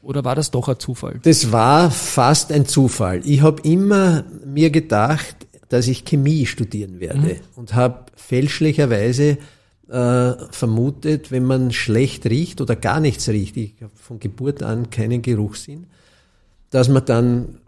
[0.01, 1.19] Oder war das doch ein Zufall?
[1.23, 3.21] Das war fast ein Zufall.
[3.23, 7.39] Ich habe immer mir gedacht, dass ich Chemie studieren werde mhm.
[7.55, 9.37] und habe fälschlicherweise
[9.93, 14.89] äh, vermutet, wenn man schlecht riecht oder gar nichts riecht, ich habe von Geburt an
[14.89, 15.85] keinen Geruchssinn,
[16.71, 17.59] dass man dann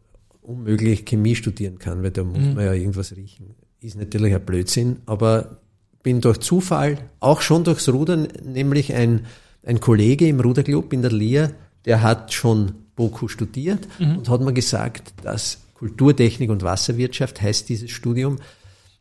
[0.42, 2.56] unmöglich Chemie studieren kann, weil da muss mhm.
[2.56, 3.54] man ja irgendwas riechen.
[3.80, 5.60] Ist natürlich ein Blödsinn, aber
[6.02, 9.28] bin durch Zufall, auch schon durchs Rudern, nämlich ein,
[9.64, 11.52] ein Kollege im Ruderclub in der Lehr,
[11.86, 14.18] der hat schon BOKU studiert mhm.
[14.18, 18.38] und hat mir gesagt, dass Kulturtechnik und Wasserwirtschaft heißt dieses Studium,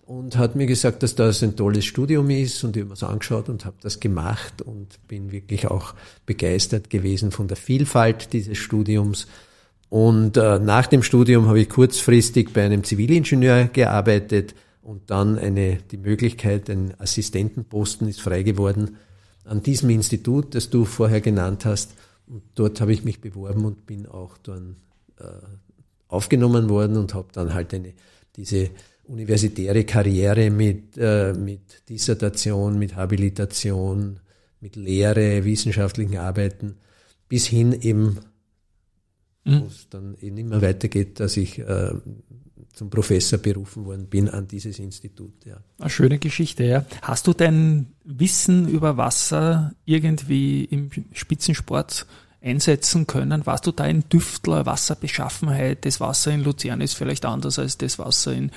[0.07, 3.03] und hat mir gesagt, dass das ein tolles Studium ist und ich habe mir das
[3.03, 5.95] angeschaut und habe das gemacht und bin wirklich auch
[6.27, 9.27] begeistert gewesen von der Vielfalt dieses Studiums.
[9.88, 15.79] Und äh, nach dem Studium habe ich kurzfristig bei einem Zivilingenieur gearbeitet und dann eine,
[15.90, 18.97] die Möglichkeit, ein Assistentenposten ist frei geworden
[19.45, 21.95] an diesem Institut, das du vorher genannt hast.
[22.27, 24.77] Und dort habe ich mich beworben und bin auch dann
[25.19, 25.25] äh,
[26.09, 27.93] aufgenommen worden und habe dann halt eine,
[28.37, 28.71] diese
[29.07, 34.21] universitäre Karriere mit, äh, mit Dissertation, mit Habilitation,
[34.61, 36.77] mit Lehre, wissenschaftlichen Arbeiten,
[37.29, 38.19] bis hin eben,
[39.45, 39.61] mhm.
[39.61, 41.93] wo es dann eben immer weitergeht, dass ich äh,
[42.73, 45.45] zum Professor berufen worden bin an dieses Institut.
[45.45, 45.59] Ja.
[45.79, 46.85] Eine schöne Geschichte, ja.
[47.03, 52.07] Hast du dein Wissen über Wasser irgendwie im Spitzensport
[52.43, 53.47] einsetzen können?
[53.47, 55.85] Warst du da ein Düftler, Wasserbeschaffenheit?
[55.85, 58.51] Das Wasser in Luzern ist vielleicht anders als das Wasser in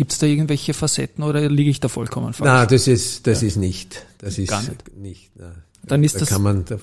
[0.00, 2.50] Gibt es da irgendwelche Facetten oder liege ich da vollkommen falsch?
[2.50, 3.48] Nein, das ist, das ja.
[3.48, 4.06] ist nicht.
[4.16, 4.96] Das ist Gar nicht.
[4.96, 5.30] nicht
[5.84, 6.80] Dann ist da das, kann man, das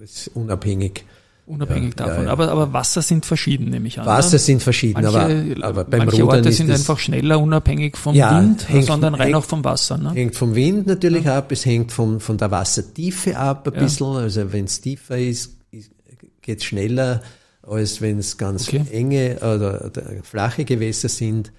[0.00, 1.04] ist unabhängig.
[1.46, 2.24] Unabhängig ja, davon.
[2.24, 4.06] Ja, aber, aber Wasser sind verschieden, nehme ich an.
[4.06, 8.16] Wasser sind verschieden, manche, aber, aber beim manche Rudern Orte sind einfach schneller, unabhängig vom
[8.16, 9.96] Wind, hängt, sondern rein hängt, auch vom Wasser.
[9.96, 10.10] Ne?
[10.10, 14.16] Hängt vom Wind natürlich ab, es hängt von, von der Wassertiefe ab ein bisschen.
[14.16, 15.52] Also wenn es tiefer ist,
[16.42, 17.22] geht es schneller,
[17.62, 18.82] als wenn es ganz okay.
[18.90, 21.52] enge oder, oder flache Gewässer sind.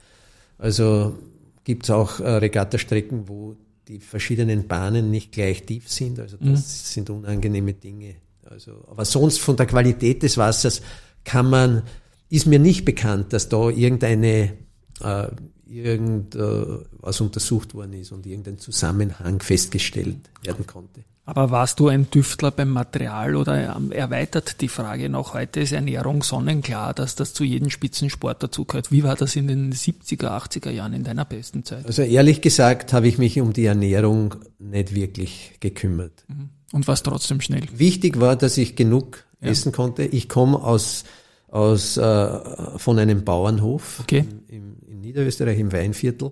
[0.62, 1.18] Also
[1.64, 3.56] gibt es auch äh, Regattastrecken, wo
[3.88, 6.20] die verschiedenen Bahnen nicht gleich tief sind.
[6.20, 6.56] Also das mhm.
[6.56, 8.16] sind unangenehme Dinge.
[8.44, 10.84] Also, aber sonst von der Qualität des Wassers
[11.24, 11.82] kann man,
[12.30, 14.54] ist mir nicht bekannt, dass da irgendeine
[15.02, 15.28] äh,
[15.66, 21.04] irgendwas äh, untersucht worden ist und irgendein Zusammenhang festgestellt werden konnte.
[21.24, 25.36] Aber warst du ein Düftler beim Material oder ähm, erweitert die Frage noch?
[25.36, 28.92] Heute ist Ernährung sonnenklar, dass das zu jedem Spitzensport dazugehört.
[28.92, 31.86] Wie war das in den 70er, 80er Jahren in deiner besten Zeit?
[31.86, 36.26] Also ehrlich gesagt habe ich mich um die Ernährung nicht wirklich gekümmert.
[36.28, 36.50] Mhm.
[36.72, 37.68] Und war trotzdem schnell?
[37.72, 39.50] Wichtig war, dass ich genug ja.
[39.50, 40.04] essen konnte.
[40.04, 41.04] Ich komme aus,
[41.50, 42.40] aus äh,
[42.78, 44.26] von einem Bauernhof okay.
[44.48, 46.32] in, in Niederösterreich im Weinviertel.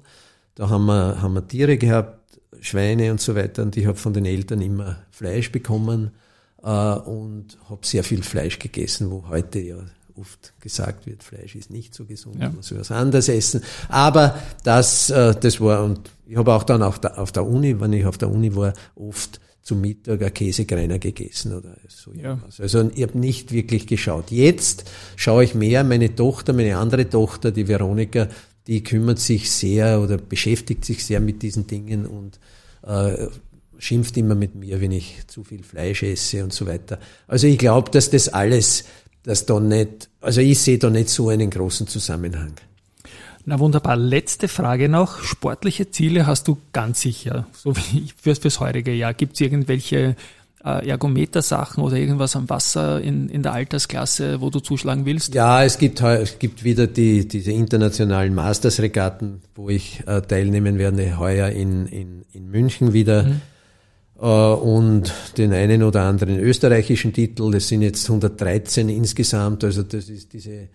[0.56, 2.19] Da haben wir, haben wir Tiere gehabt,
[2.62, 3.64] Schweine und so weiter.
[3.64, 6.12] Und ich habe von den Eltern immer Fleisch bekommen
[6.64, 9.78] äh, und habe sehr viel Fleisch gegessen, wo heute ja
[10.20, 12.50] oft gesagt wird, Fleisch ist nicht so gesund, ja.
[12.50, 13.62] man soll was anderes essen.
[13.88, 17.80] Aber das, äh, das war, und ich habe auch dann auf der, auf der Uni,
[17.80, 22.40] wenn ich auf der Uni war, oft zum Mittag ein Käsekreiner gegessen oder so ja.
[22.60, 24.32] Also ich habe nicht wirklich geschaut.
[24.32, 28.30] Jetzt schaue ich mehr, meine Tochter, meine andere Tochter, die Veronika,
[28.68, 32.40] die kümmert sich sehr oder beschäftigt sich sehr mit diesen Dingen und
[32.84, 33.28] äh,
[33.78, 37.00] schimpft immer mit mir, wenn ich zu viel Fleisch esse und so weiter.
[37.28, 38.86] Also ich glaube, dass das alles,
[39.24, 42.54] dass da nicht, also ich sehe da nicht so einen großen Zusammenhang.
[43.46, 43.96] Na wunderbar.
[43.96, 45.24] Letzte Frage noch.
[45.24, 49.14] Sportliche Ziele hast du ganz sicher, so wie fürs, fürs heutige Jahr.
[49.14, 50.16] Gibt es irgendwelche
[50.64, 55.34] äh, Ergometer-Sachen oder irgendwas am Wasser in, in der Altersklasse, wo du zuschlagen willst?
[55.34, 61.18] Ja, es gibt, es gibt wieder die, diese internationalen Masters-Regatten, wo ich äh, teilnehmen werde,
[61.18, 63.24] heuer in, in, in München wieder.
[63.24, 63.42] Mhm.
[64.20, 67.52] Äh, und den einen oder anderen österreichischen Titel.
[67.52, 69.64] Das sind jetzt 113 insgesamt.
[69.64, 70.68] Also das ist diese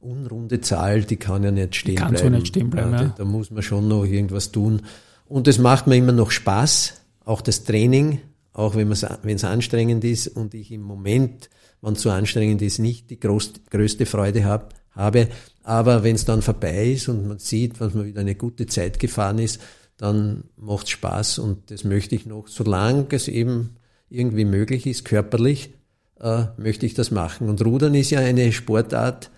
[0.00, 2.36] unrunde Zahl, die kann ja nicht stehen Kannst bleiben.
[2.36, 4.82] nicht stehen bleiben ja, da, da muss man schon noch irgendwas tun.
[5.28, 8.20] Und es macht mir immer noch Spaß, auch das Training,
[8.60, 13.10] auch wenn es anstrengend ist und ich im Moment, wenn es so anstrengend ist, nicht
[13.10, 15.28] die groß, größte Freude hab, habe.
[15.62, 18.98] Aber wenn es dann vorbei ist und man sieht, was man wieder eine gute Zeit
[18.98, 19.60] gefahren ist,
[19.96, 23.76] dann macht es Spaß und das möchte ich noch, solange es eben
[24.08, 25.74] irgendwie möglich ist, körperlich,
[26.20, 27.48] äh, möchte ich das machen.
[27.48, 29.30] Und Rudern ist ja eine Sportart,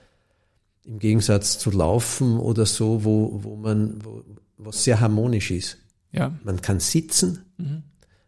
[0.84, 4.24] im Gegensatz zu Laufen oder so, wo, wo man, wo,
[4.58, 5.78] was sehr harmonisch ist.
[6.10, 6.36] Ja.
[6.42, 7.82] Man kann sitzen, mhm.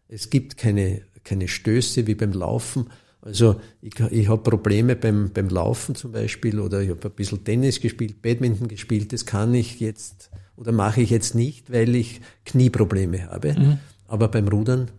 [0.07, 2.87] Es gibt keine, keine Stöße wie beim Laufen.
[3.21, 7.43] Also ich, ich habe Probleme beim, beim Laufen zum Beispiel oder ich habe ein bisschen
[7.43, 12.21] Tennis gespielt, Badminton gespielt, das kann ich jetzt oder mache ich jetzt nicht, weil ich
[12.45, 13.53] Knieprobleme habe.
[13.53, 13.77] Mhm.
[14.07, 14.91] Aber beim Rudern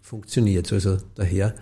[0.00, 0.72] funktioniert es.
[0.72, 1.54] Also daher.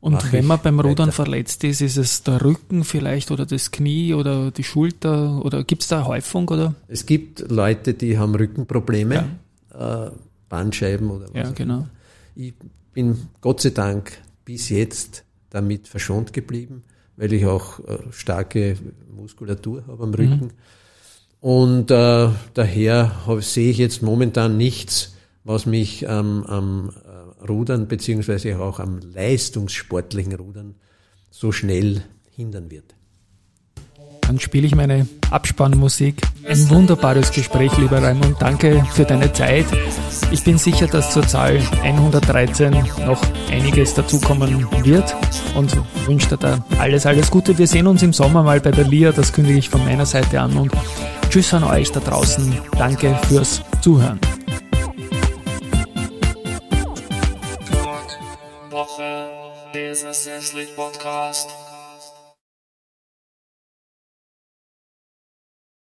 [0.00, 1.12] Und wenn man beim Rudern weiter.
[1.12, 5.82] verletzt ist, ist es der Rücken vielleicht oder das Knie oder die Schulter oder gibt
[5.82, 6.74] es da Häufung oder?
[6.88, 9.24] Es gibt Leute, die haben Rückenprobleme,
[9.72, 10.06] ja.
[10.06, 10.10] äh,
[10.48, 11.34] Bandscheiben oder was.
[11.34, 11.86] Ja, genau.
[12.34, 12.54] Ich
[12.92, 14.12] bin Gott sei Dank
[14.44, 16.82] bis jetzt damit verschont geblieben,
[17.16, 18.76] weil ich auch äh, starke
[19.14, 20.46] Muskulatur habe am Rücken.
[20.46, 20.50] Mhm.
[21.40, 28.58] Und äh, daher sehe ich jetzt momentan nichts, was mich ähm, am äh, Rudern beziehungsweise
[28.58, 30.74] auch am leistungssportlichen Rudern
[31.30, 32.93] so schnell hindern wird.
[34.26, 36.22] Dann spiele ich meine Abspannmusik.
[36.48, 38.36] Ein wunderbares Gespräch, lieber Raimund.
[38.40, 39.66] Danke für deine Zeit.
[40.30, 42.72] Ich bin sicher, dass zur Zahl 113
[43.06, 45.14] noch einiges dazukommen wird
[45.54, 47.56] und wünsche dir da alles, alles Gute.
[47.58, 50.40] Wir sehen uns im Sommer mal bei der LIA, das kündige ich von meiner Seite
[50.40, 50.72] an und
[51.30, 52.56] Tschüss an euch da draußen.
[52.78, 54.20] Danke fürs Zuhören.
[60.76, 61.63] Woche.